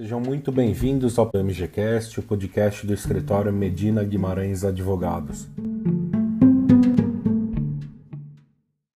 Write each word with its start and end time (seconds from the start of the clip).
Sejam 0.00 0.20
muito 0.20 0.52
bem-vindos 0.52 1.18
ao 1.18 1.28
MGCast, 1.34 2.20
o 2.20 2.22
podcast 2.22 2.86
do 2.86 2.94
escritório 2.94 3.52
Medina 3.52 4.04
Guimarães 4.04 4.62
Advogados. 4.62 5.48